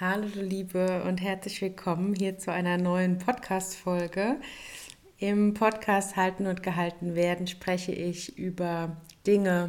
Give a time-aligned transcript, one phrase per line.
[0.00, 4.36] Hallo du Liebe und herzlich willkommen hier zu einer neuen Podcast-Folge.
[5.18, 9.68] Im Podcast Halten und Gehalten werden spreche ich über Dinge,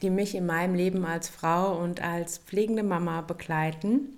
[0.00, 4.16] die mich in meinem Leben als Frau und als pflegende Mama begleiten.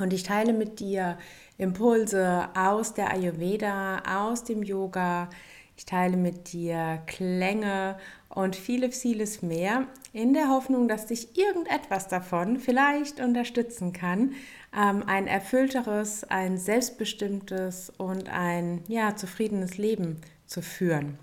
[0.00, 1.18] Und ich teile mit dir
[1.58, 5.30] Impulse aus der Ayurveda, aus dem Yoga.
[5.76, 7.98] Ich teile mit dir Klänge
[8.28, 14.34] und vieles, vieles mehr in der Hoffnung, dass dich irgendetwas davon vielleicht unterstützen kann,
[14.76, 21.18] ähm, ein erfüllteres, ein selbstbestimmtes und ein ja, zufriedenes Leben zu führen.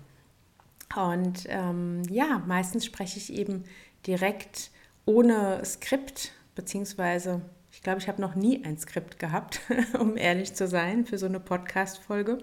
[0.96, 3.64] Und ähm, ja, meistens spreche ich eben
[4.06, 4.70] direkt
[5.06, 7.42] ohne Skript, beziehungsweise
[7.72, 9.60] ich glaube, ich habe noch nie ein Skript gehabt,
[9.98, 12.38] um ehrlich zu sein, für so eine Podcast-Folge.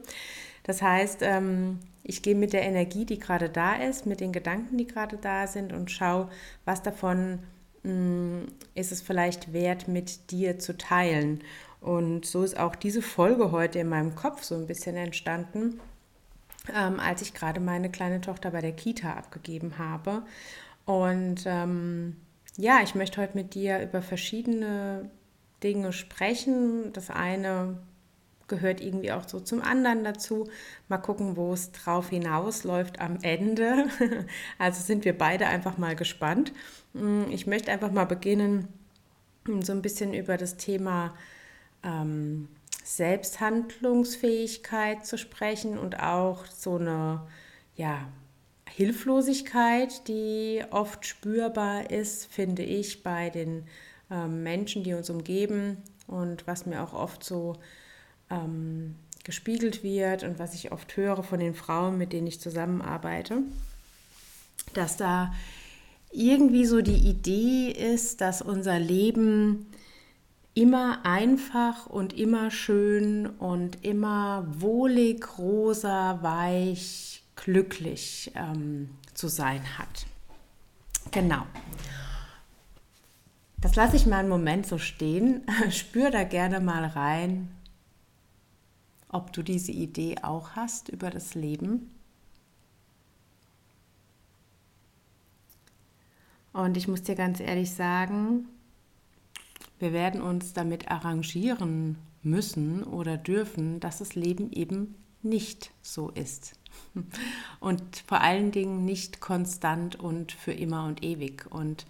[0.64, 4.78] Das heißt, ähm, ich gehe mit der Energie, die gerade da ist, mit den Gedanken,
[4.78, 6.30] die gerade da sind und schaue,
[6.66, 7.40] was davon
[7.84, 11.44] ist es vielleicht wert, mit dir zu teilen.
[11.80, 15.80] Und so ist auch diese Folge heute in meinem Kopf so ein bisschen entstanden,
[16.74, 20.22] ähm, als ich gerade meine kleine Tochter bei der Kita abgegeben habe.
[20.86, 22.18] Und ähm,
[22.58, 25.10] ja, ich möchte heute mit dir über verschiedene
[25.64, 26.94] Dinge sprechen.
[26.94, 27.78] Das eine
[28.52, 30.48] gehört irgendwie auch so zum anderen dazu.
[30.90, 33.88] Mal gucken, wo es drauf hinausläuft am Ende.
[34.60, 36.54] Also sind wir beide einfach mal gespannt.
[36.94, 38.68] Mm, ich möchte einfach mal beginnen,
[39.48, 41.16] mm, so ein bisschen über das Thema
[41.84, 42.48] ähm,
[42.84, 47.22] Selbsthandlungsfähigkeit zu sprechen und auch so eine
[47.76, 48.08] ja,
[48.70, 53.64] Hilflosigkeit, die oft spürbar ist, finde ich, bei den
[54.12, 55.78] ähm, Menschen, die uns umgeben
[56.08, 57.56] und was mir auch oft so
[58.32, 63.44] ähm, gespiegelt wird und was ich oft höre von den Frauen, mit denen ich zusammenarbeite,
[64.74, 65.34] dass da
[66.12, 69.68] irgendwie so die Idee ist, dass unser Leben
[70.54, 80.06] immer einfach und immer schön und immer wohlig, rosa, weich, glücklich ähm, zu sein hat.
[81.12, 81.44] Genau.
[83.62, 85.44] Das lasse ich mal einen Moment so stehen.
[85.70, 87.50] Spür da gerne mal rein,
[89.12, 91.92] ob du diese Idee auch hast über das Leben.
[96.54, 98.48] Und ich muss dir ganz ehrlich sagen,
[99.80, 106.54] wir werden uns damit arrangieren müssen oder dürfen, dass das Leben eben nicht so ist.
[107.60, 111.46] Und vor allen Dingen nicht konstant und für immer und ewig.
[111.50, 111.86] Und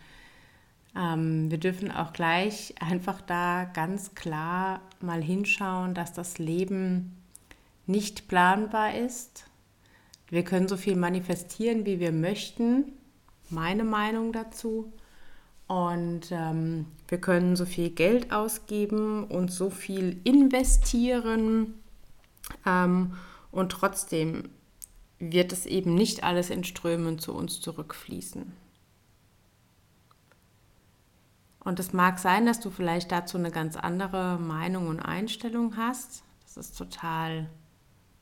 [0.95, 7.17] ähm, wir dürfen auch gleich einfach da ganz klar mal hinschauen, dass das Leben
[7.85, 9.45] nicht planbar ist.
[10.29, 12.93] Wir können so viel manifestieren, wie wir möchten.
[13.49, 14.91] Meine Meinung dazu.
[15.67, 21.75] Und ähm, wir können so viel Geld ausgeben und so viel investieren.
[22.65, 23.13] Ähm,
[23.51, 24.49] und trotzdem
[25.19, 28.51] wird es eben nicht alles in Strömen zu uns zurückfließen.
[31.63, 36.23] Und es mag sein, dass du vielleicht dazu eine ganz andere Meinung und Einstellung hast.
[36.43, 37.49] Das ist total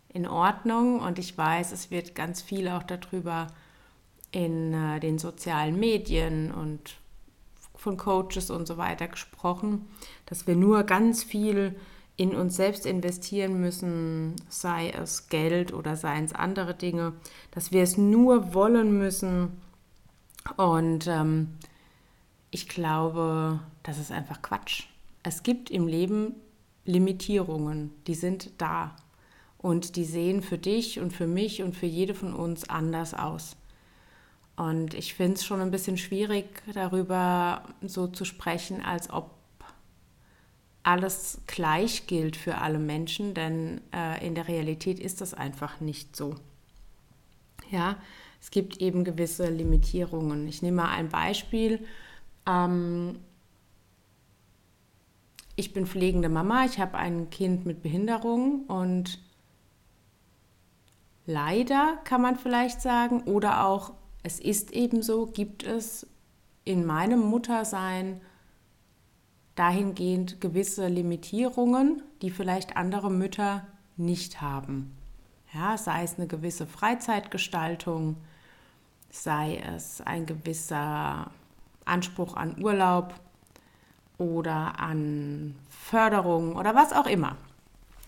[0.10, 3.48] in Ordnung und ich weiß, es wird ganz viel auch darüber
[4.32, 6.98] in äh, den sozialen Medien und
[7.76, 9.88] von Coaches und so weiter gesprochen,
[10.26, 11.76] dass wir nur ganz viel
[12.18, 17.14] in uns selbst investieren müssen, sei es Geld oder seien es andere Dinge,
[17.52, 19.62] dass wir es nur wollen müssen.
[20.58, 21.54] Und ähm,
[22.52, 24.86] ich glaube, das ist einfach Quatsch.
[25.24, 26.36] Es gibt im Leben
[26.86, 28.96] Limitierungen, die sind da
[29.58, 33.56] und die sehen für dich und für mich und für jede von uns anders aus.
[34.56, 39.32] Und ich finde es schon ein bisschen schwierig, darüber so zu sprechen, als ob
[40.84, 46.16] alles gleich gilt für alle Menschen, denn äh, in der Realität ist das einfach nicht
[46.16, 46.36] so.
[47.70, 47.98] Ja,
[48.42, 50.48] es gibt eben gewisse Limitierungen.
[50.48, 51.86] Ich nehme mal ein Beispiel.
[52.50, 53.20] Ähm,
[55.56, 59.20] ich bin pflegende Mama, ich habe ein Kind mit Behinderung und
[61.26, 63.94] leider kann man vielleicht sagen, oder auch
[64.24, 66.08] es ist eben so, gibt es
[66.64, 68.22] in meinem Muttersein
[69.56, 73.68] dahingehend gewisse Limitierungen, die vielleicht andere Mütter
[73.98, 74.96] nicht haben.
[75.54, 78.16] Ja, sei es eine gewisse Freizeitgestaltung,
[79.10, 81.32] sei es ein gewisser
[81.90, 83.14] Anspruch an Urlaub
[84.18, 87.36] oder an Förderung oder was auch immer.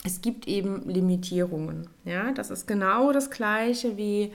[0.04, 1.88] Es gibt eben Limitierungen.
[2.06, 4.32] Ja, das ist genau das Gleiche wie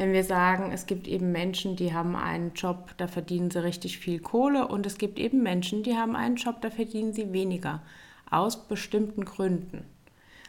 [0.00, 3.98] wenn wir sagen, es gibt eben Menschen, die haben einen Job, da verdienen sie richtig
[3.98, 7.82] viel Kohle und es gibt eben Menschen, die haben einen Job, da verdienen sie weniger,
[8.30, 9.84] aus bestimmten Gründen.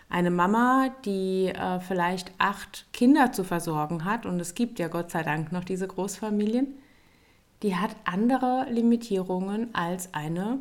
[0.09, 5.11] Eine Mama, die äh, vielleicht acht Kinder zu versorgen hat, und es gibt ja Gott
[5.11, 6.67] sei Dank noch diese Großfamilien,
[7.63, 10.59] die hat andere Limitierungen als eine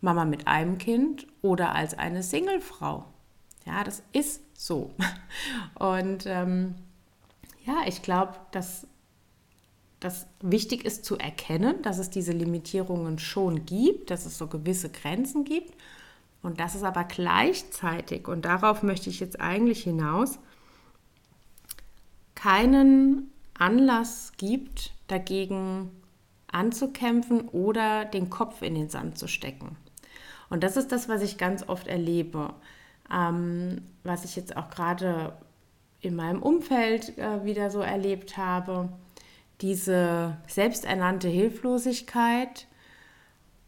[0.00, 3.04] Mama mit einem Kind oder als eine Singlefrau.
[3.64, 4.92] Ja, das ist so.
[5.74, 6.74] Und ähm,
[7.64, 8.86] ja, ich glaube, dass
[10.00, 14.90] das wichtig ist zu erkennen, dass es diese Limitierungen schon gibt, dass es so gewisse
[14.90, 15.74] Grenzen gibt
[16.42, 20.38] und dass es aber gleichzeitig, und darauf möchte ich jetzt eigentlich hinaus,
[22.34, 25.90] keinen Anlass gibt, dagegen
[26.50, 29.76] anzukämpfen oder den Kopf in den Sand zu stecken.
[30.48, 32.54] Und das ist das, was ich ganz oft erlebe,
[33.12, 35.32] ähm, was ich jetzt auch gerade
[36.00, 38.88] in meinem Umfeld äh, wieder so erlebt habe.
[39.60, 42.66] Diese selbsternannte Hilflosigkeit.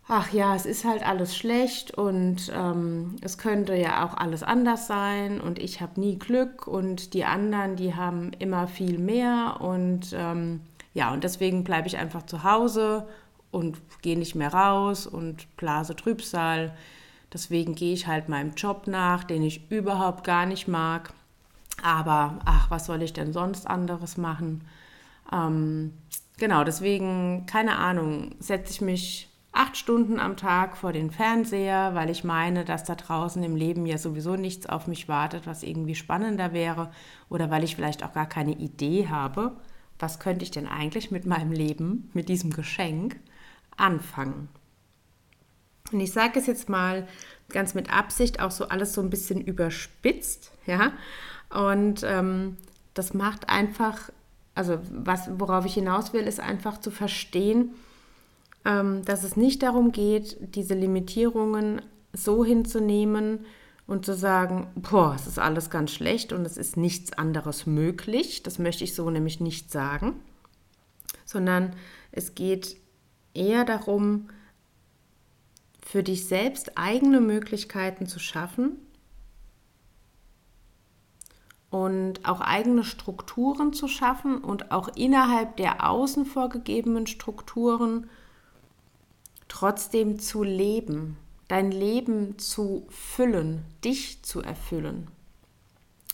[0.06, 4.86] Ach ja, es ist halt alles schlecht und ähm, es könnte ja auch alles anders
[4.86, 10.14] sein und ich habe nie Glück und die anderen, die haben immer viel mehr und
[10.14, 10.60] ähm,
[10.98, 13.06] ja, und deswegen bleibe ich einfach zu Hause
[13.52, 16.76] und gehe nicht mehr raus und blase Trübsal.
[17.32, 21.12] Deswegen gehe ich halt meinem Job nach, den ich überhaupt gar nicht mag.
[21.84, 24.64] Aber ach, was soll ich denn sonst anderes machen?
[25.32, 25.92] Ähm,
[26.36, 32.10] genau, deswegen, keine Ahnung, setze ich mich acht Stunden am Tag vor den Fernseher, weil
[32.10, 35.94] ich meine, dass da draußen im Leben ja sowieso nichts auf mich wartet, was irgendwie
[35.94, 36.90] spannender wäre.
[37.28, 39.52] Oder weil ich vielleicht auch gar keine Idee habe,
[39.98, 43.16] was könnte ich denn eigentlich mit meinem Leben, mit diesem Geschenk
[43.76, 44.48] anfangen.
[45.92, 47.08] Und ich sage es jetzt mal
[47.48, 50.92] ganz mit Absicht auch so alles so ein bisschen überspitzt, ja.
[51.50, 52.56] Und ähm,
[52.92, 54.10] das macht einfach,
[54.54, 57.70] also was, worauf ich hinaus will, ist einfach zu verstehen,
[58.64, 61.80] ähm, dass es nicht darum geht, diese Limitierungen
[62.12, 63.46] so hinzunehmen
[63.88, 68.42] und zu sagen, boah, es ist alles ganz schlecht und es ist nichts anderes möglich.
[68.42, 70.20] Das möchte ich so nämlich nicht sagen,
[71.24, 71.72] sondern
[72.12, 72.76] es geht
[73.32, 74.28] eher darum,
[75.80, 78.76] für dich selbst eigene Möglichkeiten zu schaffen
[81.70, 88.10] und auch eigene Strukturen zu schaffen und auch innerhalb der außen vorgegebenen Strukturen
[89.48, 91.16] trotzdem zu leben,
[91.48, 95.08] dein Leben zu füllen, dich zu erfüllen.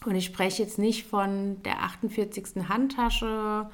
[0.05, 2.69] Und ich spreche jetzt nicht von der 48.
[2.69, 3.69] Handtasche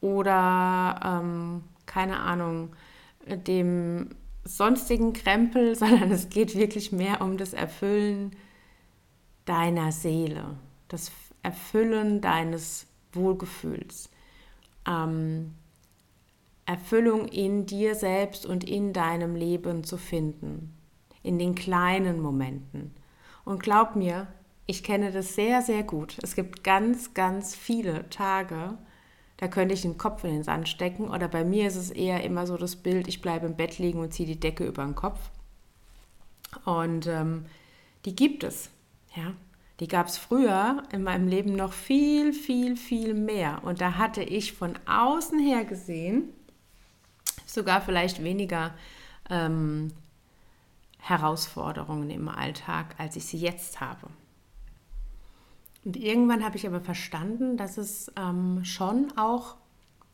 [0.00, 2.70] oder ähm, keine Ahnung,
[3.26, 4.10] dem
[4.44, 8.36] sonstigen Krempel, sondern es geht wirklich mehr um das Erfüllen
[9.44, 10.56] deiner Seele,
[10.88, 11.10] das
[11.42, 14.10] Erfüllen deines Wohlgefühls,
[14.88, 15.54] ähm,
[16.66, 20.74] Erfüllung in dir selbst und in deinem Leben zu finden,
[21.24, 22.94] in den kleinen Momenten.
[23.44, 24.28] Und glaub mir,
[24.66, 26.16] ich kenne das sehr, sehr gut.
[26.22, 28.78] Es gibt ganz, ganz viele Tage,
[29.38, 31.08] da könnte ich den Kopf in den Sand stecken.
[31.10, 33.98] Oder bei mir ist es eher immer so das Bild, ich bleibe im Bett liegen
[33.98, 35.18] und ziehe die Decke über den Kopf.
[36.64, 37.46] Und ähm,
[38.04, 38.70] die gibt es.
[39.16, 39.34] Ja?
[39.80, 43.62] Die gab es früher in meinem Leben noch viel, viel, viel mehr.
[43.64, 46.30] Und da hatte ich von außen her gesehen
[47.46, 48.74] sogar vielleicht weniger
[49.30, 49.92] ähm,
[51.04, 54.06] Herausforderungen im Alltag, als ich sie jetzt habe.
[55.84, 59.56] Und irgendwann habe ich aber verstanden, dass es ähm, schon auch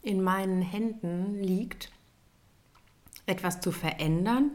[0.02, 1.92] in meinen Händen liegt,
[3.26, 4.50] etwas zu verändern,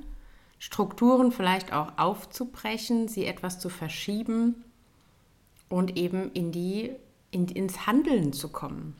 [0.59, 4.65] Strukturen vielleicht auch aufzubrechen, sie etwas zu verschieben
[5.69, 6.91] und eben in die,
[7.31, 8.98] in, ins Handeln zu kommen.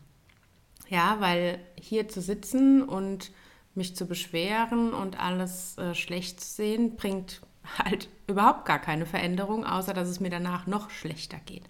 [0.88, 3.32] Ja, weil hier zu sitzen und
[3.76, 7.42] mich zu beschweren und alles äh, schlecht zu sehen, bringt
[7.78, 11.66] halt überhaupt gar keine Veränderung, außer dass es mir danach noch schlechter geht.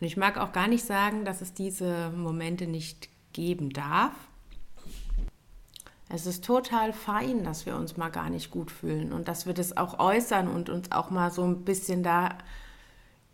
[0.00, 4.12] Und ich mag auch gar nicht sagen, dass es diese Momente nicht geben darf.
[6.08, 9.54] Es ist total fein, dass wir uns mal gar nicht gut fühlen und dass wir
[9.54, 12.38] das auch äußern und uns auch mal so ein bisschen da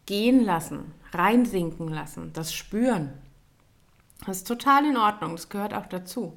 [0.07, 3.13] gehen lassen, reinsinken lassen, das spüren.
[4.25, 6.37] Das ist total in Ordnung, das gehört auch dazu.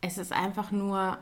[0.00, 1.18] Es ist einfach nur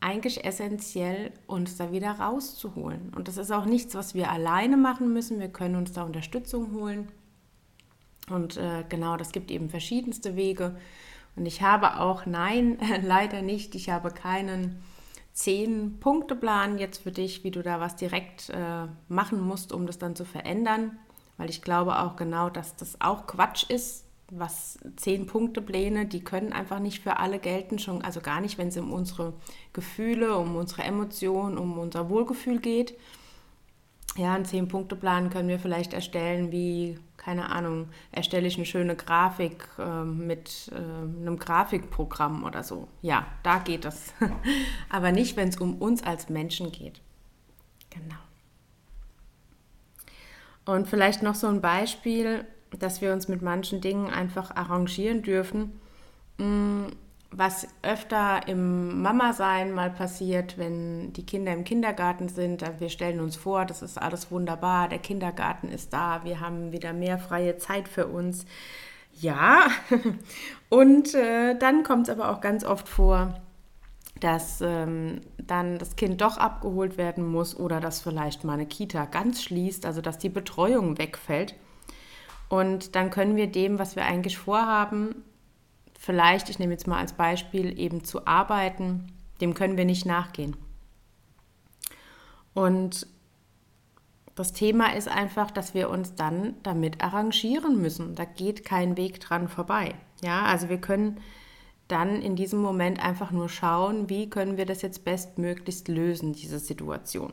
[0.00, 3.12] eigentlich essentiell, uns da wieder rauszuholen.
[3.14, 5.40] Und das ist auch nichts, was wir alleine machen müssen.
[5.40, 7.08] Wir können uns da Unterstützung holen.
[8.30, 10.76] Und äh, genau, das gibt eben verschiedenste Wege.
[11.34, 14.82] Und ich habe auch, nein, leider nicht, ich habe keinen
[15.32, 20.16] Zehn-Punkte-Plan jetzt für dich, wie du da was direkt äh, machen musst, um das dann
[20.16, 20.98] zu verändern.
[21.36, 26.22] Weil ich glaube auch genau, dass das auch Quatsch ist, was zehn Punkte Pläne, die
[26.22, 29.32] können einfach nicht für alle gelten, schon also gar nicht, wenn es um unsere
[29.72, 32.94] Gefühle, um unsere Emotionen, um unser Wohlgefühl geht.
[34.16, 38.64] Ja, einen zehn Punkte Plan können wir vielleicht erstellen, wie keine Ahnung, erstelle ich eine
[38.64, 42.88] schöne Grafik äh, mit äh, einem Grafikprogramm oder so.
[43.02, 44.14] Ja, da geht es.
[44.88, 47.02] Aber nicht, wenn es um uns als Menschen geht.
[47.90, 48.16] Genau.
[50.64, 52.46] Und vielleicht noch so ein Beispiel,
[52.78, 55.80] dass wir uns mit manchen Dingen einfach arrangieren dürfen.
[56.38, 56.86] Mm,
[57.30, 62.64] was öfter im Mama-Sein mal passiert, wenn die Kinder im Kindergarten sind.
[62.78, 66.92] Wir stellen uns vor, das ist alles wunderbar, der Kindergarten ist da, wir haben wieder
[66.92, 68.46] mehr freie Zeit für uns.
[69.20, 69.66] Ja,
[70.70, 73.34] und äh, dann kommt es aber auch ganz oft vor,
[74.20, 79.04] dass ähm, dann das Kind doch abgeholt werden muss oder dass vielleicht mal eine Kita
[79.04, 81.54] ganz schließt, also dass die Betreuung wegfällt.
[82.48, 85.22] Und dann können wir dem, was wir eigentlich vorhaben,
[85.98, 90.56] vielleicht, ich nehme jetzt mal als Beispiel, eben zu arbeiten, dem können wir nicht nachgehen.
[92.54, 93.06] Und
[94.34, 98.14] das Thema ist einfach, dass wir uns dann damit arrangieren müssen.
[98.14, 99.94] Da geht kein Weg dran vorbei.
[100.22, 101.20] Ja, also wir können
[101.88, 106.58] dann in diesem Moment einfach nur schauen, wie können wir das jetzt bestmöglichst lösen, diese
[106.58, 107.32] Situation.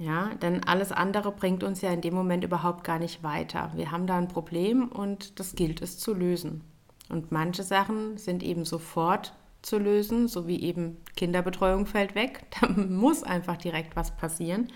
[0.00, 3.70] Ja, denn alles andere bringt uns ja in dem Moment überhaupt gar nicht weiter.
[3.74, 6.64] Wir haben da ein Problem und das gilt es zu lösen.
[7.10, 12.46] Und manche Sachen sind eben sofort zu lösen, so wie eben Kinderbetreuung fällt weg.
[12.62, 14.68] Da muss einfach direkt was passieren.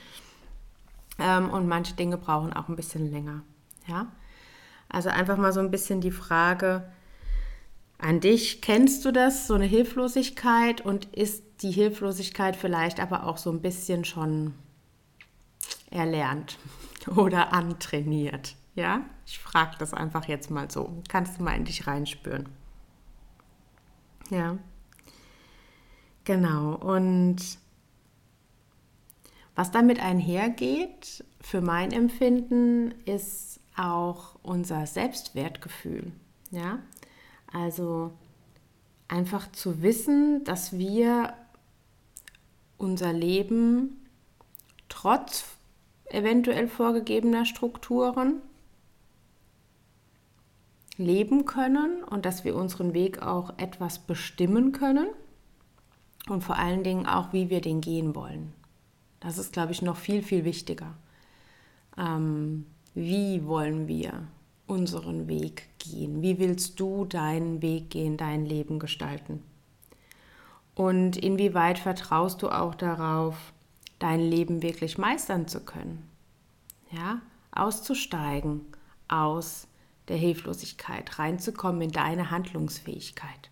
[1.18, 3.44] Ähm, und manche Dinge brauchen auch ein bisschen länger.
[3.86, 4.12] Ja?
[4.90, 6.92] Also einfach mal so ein bisschen die Frage
[7.96, 13.38] an dich, kennst du das, so eine Hilflosigkeit und ist die Hilflosigkeit vielleicht aber auch
[13.38, 14.52] so ein bisschen schon
[15.90, 16.58] erlernt
[17.16, 18.56] oder antrainiert?
[18.74, 21.02] Ja, ich frage das einfach jetzt mal so.
[21.08, 22.48] Kannst du mal in dich reinspüren.
[24.30, 24.58] Ja,
[26.24, 26.74] genau.
[26.74, 27.58] Und
[29.54, 36.10] was damit einhergeht, für mein Empfinden, ist auch unser Selbstwertgefühl.
[36.50, 36.78] Ja,
[37.52, 38.12] also
[39.08, 41.34] einfach zu wissen, dass wir
[42.78, 44.06] unser Leben
[44.88, 45.44] trotz
[46.14, 48.40] eventuell vorgegebener Strukturen
[50.96, 55.08] leben können und dass wir unseren Weg auch etwas bestimmen können
[56.28, 58.52] und vor allen Dingen auch, wie wir den gehen wollen.
[59.20, 60.94] Das ist, glaube ich, noch viel, viel wichtiger.
[61.98, 64.28] Ähm, wie wollen wir
[64.66, 66.22] unseren Weg gehen?
[66.22, 69.42] Wie willst du deinen Weg gehen, dein Leben gestalten?
[70.74, 73.52] Und inwieweit vertraust du auch darauf,
[73.98, 76.08] dein Leben wirklich meistern zu können?
[76.90, 77.20] Ja,
[77.52, 78.62] auszusteigen
[79.08, 79.66] aus
[80.08, 83.50] der Hilflosigkeit, reinzukommen in deine Handlungsfähigkeit.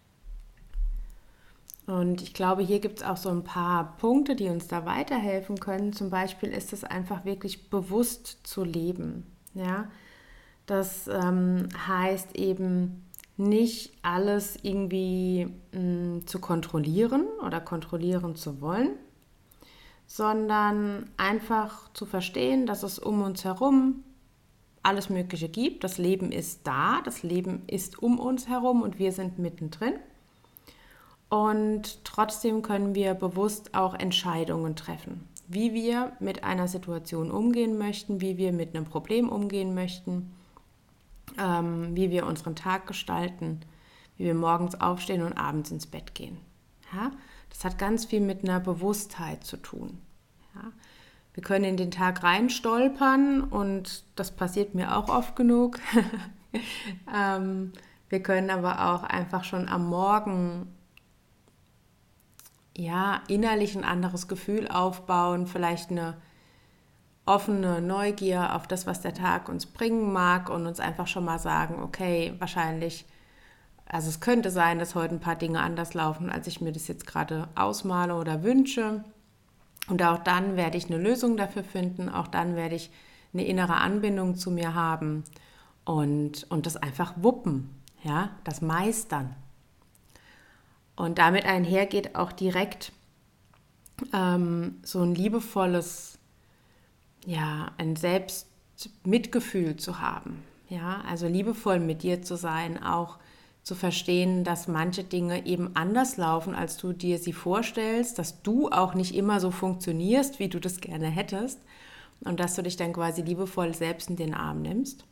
[1.86, 5.58] Und ich glaube, hier gibt es auch so ein paar Punkte, die uns da weiterhelfen
[5.58, 5.92] können.
[5.92, 9.26] Zum Beispiel ist es einfach wirklich bewusst zu leben.
[9.54, 9.90] Ja,
[10.66, 13.04] das ähm, heißt eben
[13.36, 18.90] nicht alles irgendwie mh, mm, zu kontrollieren oder kontrollieren zu wollen,
[20.12, 24.04] sondern einfach zu verstehen, dass es um uns herum
[24.82, 25.84] alles Mögliche gibt.
[25.84, 29.94] Das Leben ist da, das Leben ist um uns herum und wir sind mittendrin.
[31.30, 38.20] Und trotzdem können wir bewusst auch Entscheidungen treffen, wie wir mit einer Situation umgehen möchten,
[38.20, 40.34] wie wir mit einem Problem umgehen möchten,
[41.38, 43.60] ähm, wie wir unseren Tag gestalten,
[44.18, 46.36] wie wir morgens aufstehen und abends ins Bett gehen.
[46.92, 47.12] Ja?
[47.64, 50.00] Hat ganz viel mit einer Bewusstheit zu tun.
[50.54, 50.72] Ja?
[51.34, 55.78] Wir können in den Tag reinstolpern und das passiert mir auch oft genug.
[57.14, 57.72] ähm,
[58.08, 60.74] wir können aber auch einfach schon am Morgen
[62.76, 66.16] ja innerlich ein anderes Gefühl aufbauen, vielleicht eine
[67.24, 71.38] offene Neugier auf das, was der Tag uns bringen mag und uns einfach schon mal
[71.38, 73.06] sagen, okay, wahrscheinlich,
[73.92, 76.88] also es könnte sein, dass heute ein paar Dinge anders laufen, als ich mir das
[76.88, 79.04] jetzt gerade ausmale oder wünsche.
[79.86, 82.90] Und auch dann werde ich eine Lösung dafür finden, auch dann werde ich
[83.34, 85.24] eine innere Anbindung zu mir haben
[85.84, 87.68] und, und das einfach wuppen,
[88.02, 89.36] ja, das meistern.
[90.96, 92.92] Und damit einhergeht auch direkt
[94.14, 96.18] ähm, so ein liebevolles,
[97.26, 100.42] ja, ein Selbstmitgefühl zu haben.
[100.70, 103.18] Ja, also liebevoll mit dir zu sein, auch
[103.62, 108.68] zu verstehen, dass manche Dinge eben anders laufen, als du dir sie vorstellst, dass du
[108.70, 111.60] auch nicht immer so funktionierst, wie du das gerne hättest
[112.24, 115.04] und dass du dich dann quasi liebevoll selbst in den Arm nimmst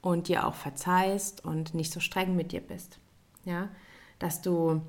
[0.00, 2.98] und dir auch verzeihst und nicht so streng mit dir bist.
[3.44, 3.68] Ja,
[4.18, 4.82] dass du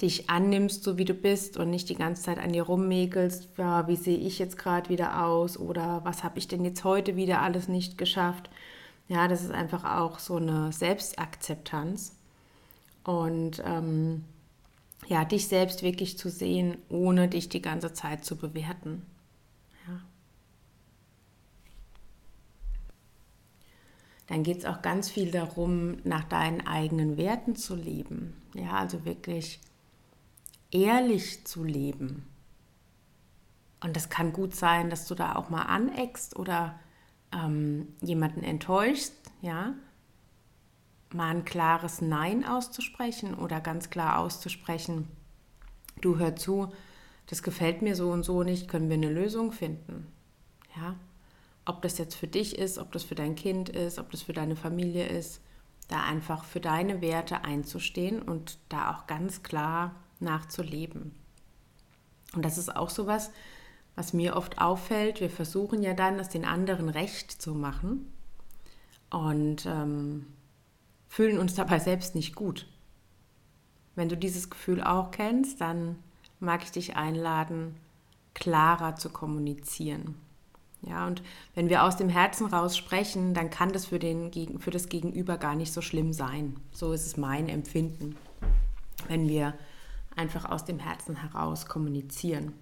[0.00, 3.86] dich annimmst, so wie du bist und nicht die ganze Zeit an dir rummäkelst, ja,
[3.86, 7.42] wie sehe ich jetzt gerade wieder aus oder was habe ich denn jetzt heute wieder
[7.42, 8.50] alles nicht geschafft.
[9.08, 12.16] Ja, das ist einfach auch so eine Selbstakzeptanz
[13.04, 14.24] und ähm,
[15.06, 19.04] ja, dich selbst wirklich zu sehen, ohne dich die ganze Zeit zu bewerten.
[19.86, 20.00] Ja.
[24.28, 28.40] Dann geht es auch ganz viel darum, nach deinen eigenen Werten zu leben.
[28.54, 29.60] Ja, also wirklich
[30.70, 32.26] ehrlich zu leben.
[33.82, 36.80] Und das kann gut sein, dass du da auch mal aneckst oder
[37.34, 39.74] ähm, jemanden enttäuschst, ja.
[41.12, 45.08] Mal ein klares Nein auszusprechen oder ganz klar auszusprechen,
[46.00, 46.72] du hör zu,
[47.26, 50.08] das gefällt mir so und so nicht, können wir eine Lösung finden.
[50.76, 50.96] Ja?
[51.64, 54.32] Ob das jetzt für dich ist, ob das für dein Kind ist, ob das für
[54.32, 55.40] deine Familie ist,
[55.88, 61.14] da einfach für deine Werte einzustehen und da auch ganz klar nachzuleben.
[62.34, 63.30] Und das ist auch so was,
[63.96, 65.20] was mir oft auffällt.
[65.20, 68.12] Wir versuchen ja dann, es den anderen recht zu machen
[69.10, 70.26] und ähm,
[71.08, 72.66] fühlen uns dabei selbst nicht gut.
[73.94, 75.96] Wenn du dieses Gefühl auch kennst, dann
[76.40, 77.76] mag ich dich einladen,
[78.34, 80.16] klarer zu kommunizieren.
[80.82, 81.22] Ja, und
[81.54, 85.38] wenn wir aus dem Herzen raus sprechen, dann kann das für, den, für das Gegenüber
[85.38, 86.56] gar nicht so schlimm sein.
[86.72, 88.16] So ist es mein Empfinden,
[89.08, 89.54] wenn wir
[90.14, 92.52] einfach aus dem Herzen heraus kommunizieren.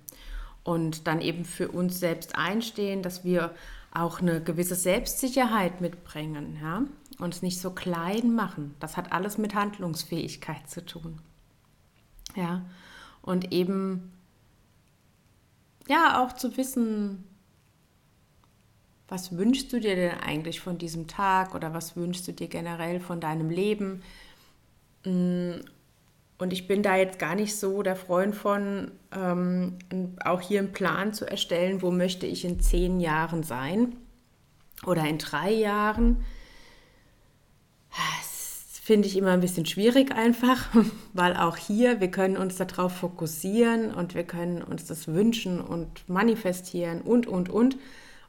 [0.64, 3.54] Und dann eben für uns selbst einstehen, dass wir
[3.92, 6.85] auch eine gewisse Selbstsicherheit mitbringen, ja,
[7.19, 8.75] uns nicht so klein machen.
[8.81, 11.21] Das hat alles mit Handlungsfähigkeit zu tun.
[12.37, 12.64] Ja,
[13.21, 14.12] und eben
[15.88, 17.25] ja auch zu wissen,
[19.09, 22.99] was wünschst du dir denn eigentlich von diesem Tag oder was wünschst du dir generell
[22.99, 24.02] von deinem Leben?
[26.43, 29.79] Und ich bin da jetzt gar nicht so der Freund von, ähm,
[30.25, 33.95] auch hier einen Plan zu erstellen, wo möchte ich in zehn Jahren sein
[34.85, 36.25] oder in drei Jahren.
[37.91, 40.69] Das finde ich immer ein bisschen schwierig einfach,
[41.13, 46.09] weil auch hier, wir können uns darauf fokussieren und wir können uns das wünschen und
[46.09, 47.76] manifestieren und, und, und.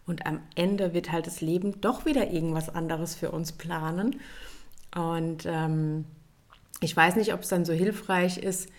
[0.05, 4.19] Und am Ende wird halt das Leben doch wieder irgendwas anderes für uns planen.
[4.93, 6.05] Und ähm,
[6.81, 8.69] ich weiß nicht, ob es dann so hilfreich ist,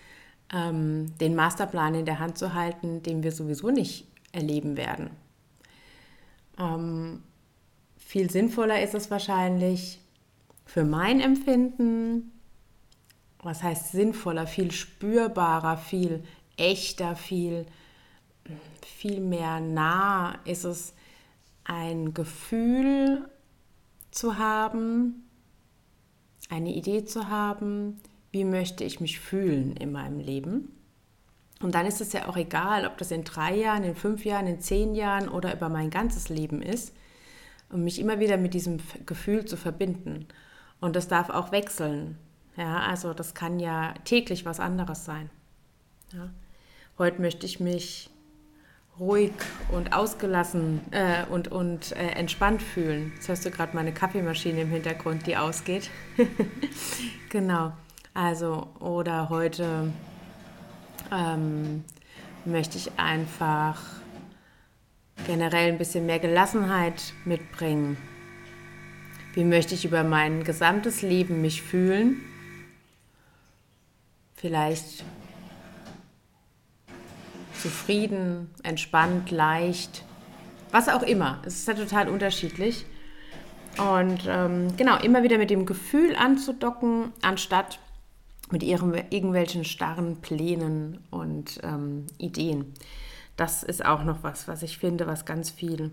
[0.53, 5.09] ähm, den Masterplan in der Hand zu halten, den wir sowieso nicht erleben werden.
[6.59, 7.23] Ähm,
[7.97, 9.99] viel sinnvoller ist es wahrscheinlich
[10.65, 12.31] für mein Empfinden,
[13.39, 16.23] was heißt sinnvoller, viel spürbarer, viel
[16.57, 17.65] echter, viel,
[18.81, 20.93] viel mehr nah ist es,
[21.63, 23.29] ein Gefühl
[24.11, 25.24] zu haben,
[26.49, 27.99] eine Idee zu haben,
[28.31, 30.71] wie möchte ich mich fühlen in meinem Leben.
[31.61, 34.47] Und dann ist es ja auch egal, ob das in drei Jahren, in fünf Jahren,
[34.47, 36.93] in zehn Jahren oder über mein ganzes Leben ist,
[37.71, 40.27] um mich immer wieder mit diesem Gefühl zu verbinden.
[40.81, 42.17] Und das darf auch wechseln.
[42.57, 45.29] Ja, also das kann ja täglich was anderes sein.
[46.13, 46.29] Ja.
[46.97, 48.09] Heute möchte ich mich
[48.99, 49.33] ruhig
[49.71, 53.11] und ausgelassen äh, und, und äh, entspannt fühlen.
[53.15, 55.89] Jetzt hörst du gerade meine Kaffeemaschine im Hintergrund, die ausgeht.
[57.29, 57.73] genau.
[58.13, 59.91] Also, oder heute
[61.11, 61.83] ähm,
[62.45, 63.81] möchte ich einfach
[65.27, 67.97] generell ein bisschen mehr Gelassenheit mitbringen.
[69.33, 72.21] Wie möchte ich über mein gesamtes Leben mich fühlen?
[74.35, 75.03] Vielleicht
[77.65, 80.05] zufrieden, entspannt, leicht,
[80.71, 81.41] was auch immer.
[81.45, 82.85] Es ist ja total unterschiedlich.
[83.79, 87.79] Und ähm, genau, immer wieder mit dem Gefühl anzudocken, anstatt
[88.51, 92.75] mit ihrem, irgendwelchen starren Plänen und ähm, Ideen.
[93.35, 95.89] Das ist auch noch was, was ich finde, was ganz viel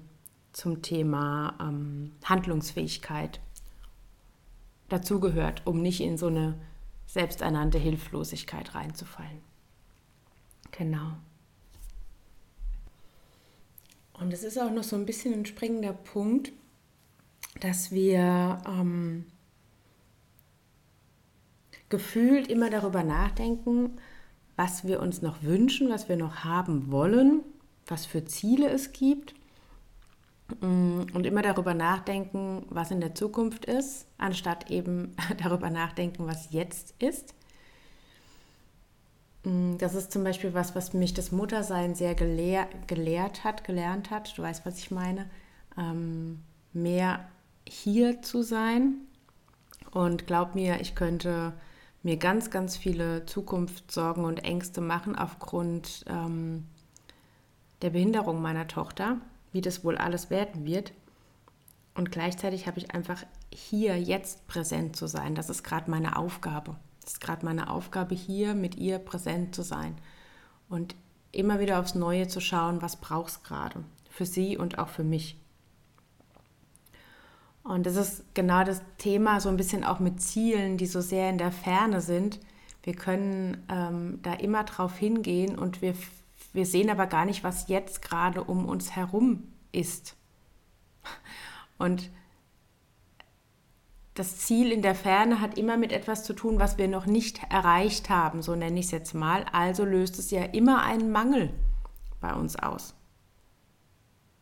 [0.53, 3.41] zum Thema ähm, Handlungsfähigkeit
[4.91, 6.55] dazugehört, um nicht in so eine
[7.07, 9.41] selbsternannte Hilflosigkeit reinzufallen.
[10.71, 11.13] Genau.
[14.15, 16.53] Und es ist auch noch so ein bisschen ein springender Punkt,
[17.61, 19.27] dass wir ähm,
[21.89, 23.99] gefühlt immer darüber nachdenken,
[24.57, 27.41] was wir uns noch wünschen, was wir noch haben wollen,
[27.87, 29.35] was für Ziele es gibt
[30.61, 36.53] mm, und immer darüber nachdenken, was in der Zukunft ist, anstatt eben darüber nachdenken, was
[36.53, 37.35] jetzt ist.
[39.45, 44.11] Mm, das ist zum Beispiel was, was mich das Muttersein sehr gelehr, gelehrt hat, gelernt
[44.11, 44.37] hat.
[44.37, 45.29] Du weißt, was ich meine.
[45.77, 46.41] Ähm,
[46.73, 47.29] mehr
[47.69, 48.95] hier zu sein.
[49.91, 51.53] Und glaub mir, ich könnte
[52.03, 56.67] mir ganz, ganz viele Zukunftssorgen und Ängste machen aufgrund ähm,
[57.83, 59.19] der Behinderung meiner Tochter,
[59.53, 60.93] wie das wohl alles werden wird.
[61.95, 65.35] Und gleichzeitig habe ich einfach hier jetzt präsent zu sein.
[65.35, 66.77] Das ist gerade meine Aufgabe.
[67.03, 69.97] Das ist gerade meine Aufgabe, hier mit ihr präsent zu sein.
[70.69, 70.95] Und
[71.33, 75.05] immer wieder aufs Neue zu schauen, was braucht es gerade für sie und auch für
[75.05, 75.39] mich.
[77.65, 81.31] Und das ist genau das Thema, so ein bisschen auch mit Zielen, die so sehr
[81.31, 82.41] in der Ferne sind.
[82.83, 85.95] Wir können ähm, da immer drauf hingehen und wir,
[86.53, 90.17] wir sehen aber gar nicht, was jetzt gerade um uns herum ist.
[91.79, 92.11] Und
[94.15, 97.41] das Ziel in der Ferne hat immer mit etwas zu tun, was wir noch nicht
[97.51, 99.47] erreicht haben, so nenne ich es jetzt mal.
[99.53, 101.51] Also löst es ja immer einen Mangel
[102.21, 102.95] bei uns aus.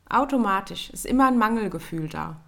[0.08, 2.40] Automatisch ist immer ein Mangelgefühl da.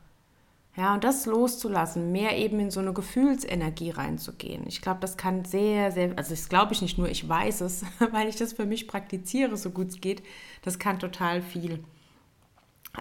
[0.75, 4.67] Ja, und das loszulassen, mehr eben in so eine Gefühlsenergie reinzugehen.
[4.67, 7.85] Ich glaube, das kann sehr, sehr, also das glaube ich nicht nur, ich weiß es,
[8.11, 10.23] weil ich das für mich praktiziere, so gut es geht.
[10.63, 11.85] Das kann total viel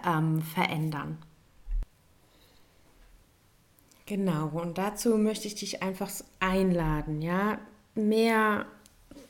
[0.06, 1.18] ähm, verändern.
[4.14, 7.58] Genau, und dazu möchte ich dich einfach einladen, ja,
[7.94, 8.66] mehr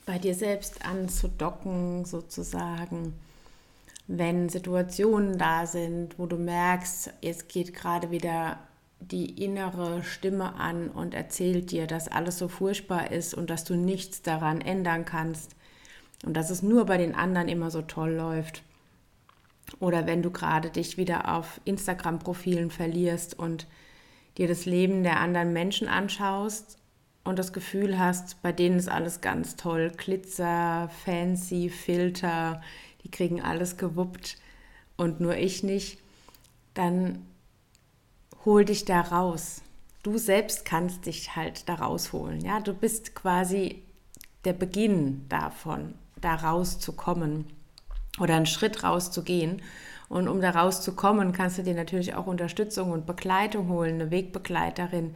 [0.07, 3.15] bei dir selbst anzudocken, sozusagen
[4.09, 8.59] wenn Situationen da sind, wo du merkst, es geht gerade wieder
[8.99, 13.77] die innere Stimme an und erzählt dir, dass alles so furchtbar ist und dass du
[13.77, 15.55] nichts daran ändern kannst
[16.27, 18.65] und dass es nur bei den anderen immer so toll läuft.
[19.79, 23.69] Oder wenn du gerade dich wieder auf Instagram-Profilen verlierst und
[24.39, 26.79] dir das Leben der anderen Menschen anschaust
[27.25, 32.61] und das Gefühl hast, bei denen ist alles ganz toll, Glitzer, fancy, Filter,
[33.05, 34.39] die kriegen alles gewuppt
[34.97, 35.99] und nur ich nicht,
[36.75, 37.27] dann
[38.45, 39.63] hol dich da raus.
[40.03, 42.41] Du selbst kannst dich halt da rausholen.
[42.41, 43.83] Ja, du bist quasi
[44.45, 47.47] der Beginn davon, da rauszukommen
[48.19, 49.63] oder einen Schritt rauszugehen.
[50.13, 55.15] Und um da rauszukommen, kannst du dir natürlich auch Unterstützung und Begleitung holen, eine Wegbegleiterin,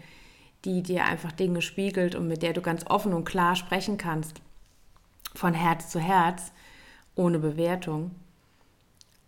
[0.64, 4.40] die dir einfach Dinge spiegelt und mit der du ganz offen und klar sprechen kannst,
[5.34, 6.50] von Herz zu Herz
[7.14, 8.12] ohne Bewertung.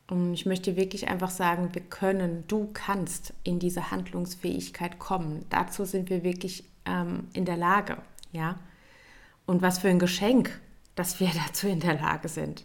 [0.09, 5.45] Und ich möchte wirklich einfach sagen, wir können, du kannst in diese Handlungsfähigkeit kommen.
[5.51, 7.99] Dazu sind wir wirklich ähm, in der Lage,
[8.33, 8.59] ja.
[9.45, 10.63] Und was für ein Geschenk,
[10.95, 12.65] dass wir dazu in der Lage sind,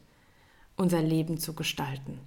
[0.78, 2.22] unser Leben zu gestalten.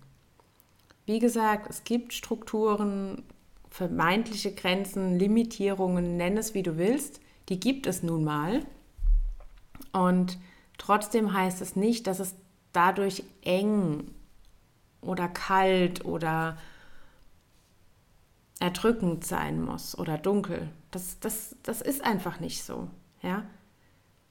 [1.07, 3.23] Wie gesagt, es gibt Strukturen,
[3.71, 8.67] vermeintliche Grenzen, Limitierungen, nenn es wie du willst, die gibt es nun mal.
[9.93, 10.39] Und
[10.79, 12.35] trotzdem heißt es nicht, dass es
[12.73, 14.11] dadurch eng
[15.01, 16.59] oder kalt oder
[18.59, 20.69] erdrückend sein muss oder dunkel.
[20.91, 22.89] Das, das, das ist einfach nicht so.
[23.23, 23.45] Ja?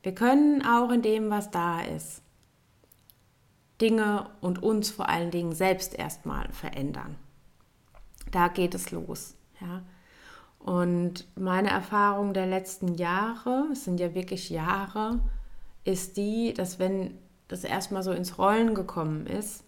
[0.04, 2.22] Wir können auch in dem, was da ist,
[3.82, 7.16] Dinge und uns vor allen Dingen selbst erstmal verändern.
[8.32, 9.36] Da geht es los.
[9.60, 9.84] Ja?
[10.60, 15.20] Und meine Erfahrung der letzten Jahre, es sind ja wirklich Jahre,
[15.84, 19.64] ist die, dass wenn das erstmal so ins Rollen gekommen ist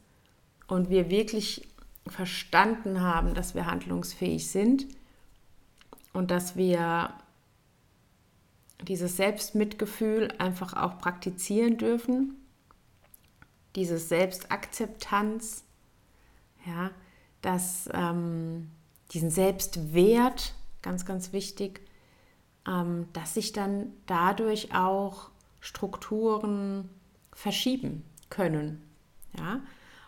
[0.67, 1.67] und wir wirklich
[2.08, 4.88] verstanden haben, dass wir handlungsfähig sind
[6.13, 7.13] und dass wir
[8.88, 12.36] dieses Selbstmitgefühl einfach auch praktizieren dürfen,
[13.77, 15.63] diese Selbstakzeptanz,
[16.65, 16.89] ja,
[17.41, 18.71] dass ähm,
[19.11, 21.81] diesen Selbstwert, ganz, ganz wichtig,
[22.67, 26.89] ähm, dass sich dann dadurch auch Strukturen
[27.33, 28.81] verschieben können.
[29.37, 29.61] Ja?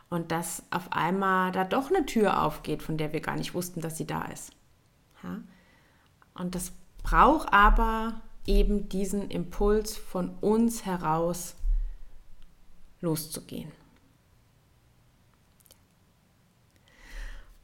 [0.10, 3.82] Und dass auf einmal da doch eine Tür aufgeht, von der wir gar nicht wussten,
[3.82, 4.51] dass sie da ist.
[5.23, 5.41] Ja?
[6.34, 6.71] Und das
[7.03, 11.55] braucht aber eben diesen Impuls von uns heraus
[13.02, 13.72] loszugehen.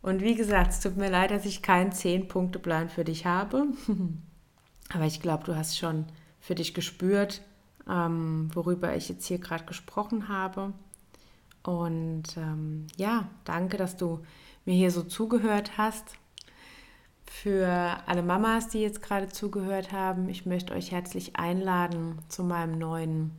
[0.02, 3.66] Und wie gesagt, es tut mir leid, dass ich keinen 10-Punkte-Plan für dich habe.
[4.94, 6.06] Aber ich glaube, du hast schon
[6.40, 7.42] für dich gespürt,
[7.90, 10.74] ähm, worüber ich jetzt hier gerade gesprochen habe.
[11.64, 14.22] Und ähm, ja, danke, dass du
[14.66, 16.18] mir hier so zugehört hast.
[17.26, 22.78] Für alle Mamas, die jetzt gerade zugehört haben, ich möchte euch herzlich einladen zu meinem
[22.78, 23.32] neuen,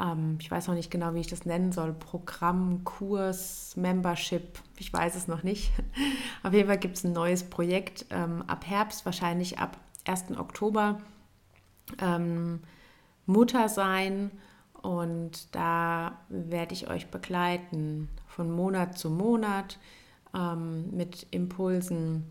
[0.00, 4.92] ähm, ich weiß noch nicht genau, wie ich das nennen soll, Programm, Kurs, Membership, ich
[4.92, 5.72] weiß es noch nicht.
[6.42, 10.38] Auf jeden Fall gibt es ein neues Projekt ähm, ab Herbst, wahrscheinlich ab 1.
[10.38, 11.00] Oktober.
[12.00, 12.60] Ähm,
[13.26, 14.30] Mutter sein
[14.82, 19.78] und da werde ich euch begleiten von Monat zu Monat
[20.34, 22.24] ähm, mit Impulsen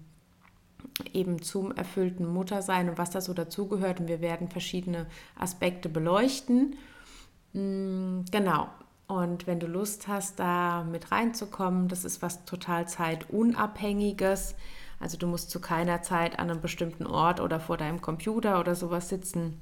[1.13, 3.99] eben zum erfüllten Muttersein und was da so dazugehört.
[3.99, 6.75] Und wir werden verschiedene Aspekte beleuchten.
[7.55, 8.67] Mm, genau.
[9.07, 14.55] Und wenn du Lust hast, da mit reinzukommen, das ist was total zeitunabhängiges.
[14.99, 18.75] Also du musst zu keiner Zeit an einem bestimmten Ort oder vor deinem Computer oder
[18.75, 19.61] sowas sitzen.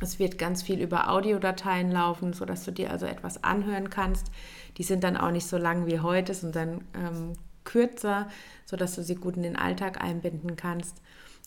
[0.00, 4.30] Es wird ganz viel über Audiodateien laufen, sodass du dir also etwas anhören kannst.
[4.76, 8.28] Die sind dann auch nicht so lang wie heute, sondern ähm, kürzer,
[8.66, 11.00] sodass du sie gut in den Alltag einbinden kannst.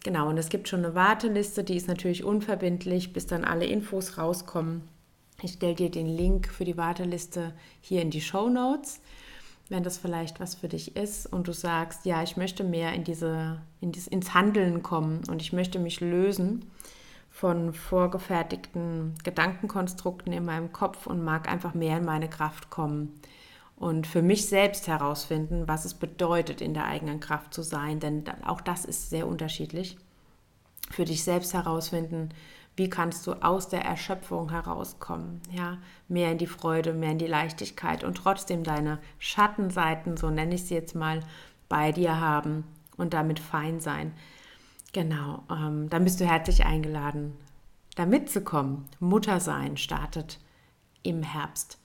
[0.04, 4.18] Genau, und es gibt schon eine Warteliste, die ist natürlich unverbindlich, bis dann alle Infos
[4.18, 4.84] rauskommen.
[5.44, 9.02] Ich stelle dir den Link für die Warteliste hier in die Show Notes,
[9.70, 13.04] wenn das vielleicht was für dich ist und du sagst, ja, ich möchte mehr in
[13.04, 16.66] diese, in dies, ins Handeln kommen und ich möchte mich lösen
[17.30, 23.14] von vorgefertigten Gedankenkonstrukten in meinem Kopf und mag einfach mehr in meine Kraft kommen
[23.76, 28.24] und für mich selbst herausfinden, was es bedeutet, in der eigenen Kraft zu sein, denn
[28.44, 29.98] auch das ist sehr unterschiedlich.
[30.90, 32.30] Für dich selbst herausfinden,
[32.78, 37.28] wie kannst du aus der Erschöpfung herauskommen, ja, mehr in die Freude, mehr in die
[37.28, 41.22] Leichtigkeit und trotzdem deine Schattenseiten, so nenne ich sie jetzt mal,
[41.68, 42.64] bei dir haben
[42.96, 44.14] und damit fein sein.
[44.94, 47.34] Genau, ähm, dann bist du herzlich eingeladen,
[47.96, 48.86] da mitzukommen.
[49.00, 50.40] Mutter sein startet
[51.02, 51.80] im Herbst.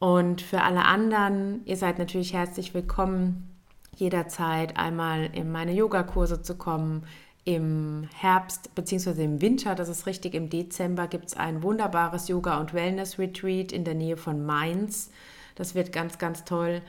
[0.00, 3.54] Und für alle anderen, ihr seid natürlich herzlich willkommen,
[3.94, 7.04] jederzeit einmal in meine Yogakurse zu kommen.
[7.48, 9.24] Im Herbst bzw.
[9.24, 13.84] im Winter, das ist richtig, im Dezember gibt es ein wunderbares Yoga- und Wellness-Retreat in
[13.84, 15.10] der Nähe von Mainz.
[15.54, 16.82] Das wird ganz, ganz toll.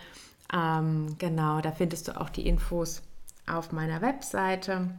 [0.53, 3.01] Ähm, genau, da findest du auch die Infos
[3.47, 4.89] auf meiner Webseite.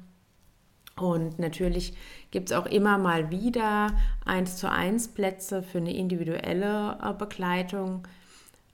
[0.96, 1.92] Und natürlich
[2.30, 3.92] gibt es auch immer mal wieder
[4.24, 8.08] eins zu eins Plätze für eine individuelle äh, Begleitung,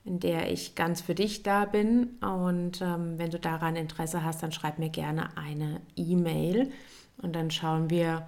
[0.07, 2.17] in der ich ganz für dich da bin.
[2.21, 6.71] Und ähm, wenn du daran Interesse hast, dann schreib mir gerne eine E-Mail
[7.17, 8.25] und dann schauen wir,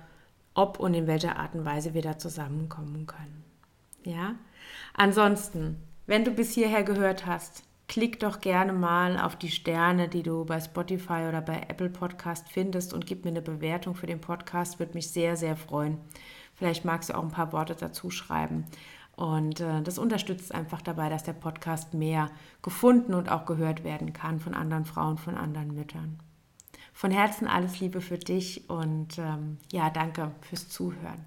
[0.53, 3.45] ob und in welcher Art und Weise wir da zusammenkommen können.
[4.03, 4.35] Ja?
[4.93, 10.21] Ansonsten, wenn du bis hierher gehört hast, klick doch gerne mal auf die Sterne, die
[10.21, 14.19] du bei Spotify oder bei Apple Podcast findest und gib mir eine Bewertung für den
[14.19, 14.79] Podcast.
[14.79, 15.97] Würde mich sehr, sehr freuen.
[16.55, 18.65] Vielleicht magst du auch ein paar Worte dazu schreiben.
[19.19, 24.13] Und äh, das unterstützt einfach dabei, dass der Podcast mehr gefunden und auch gehört werden
[24.13, 26.19] kann von anderen Frauen, von anderen Müttern.
[26.93, 31.25] Von Herzen alles Liebe für dich und ähm, ja, danke fürs Zuhören.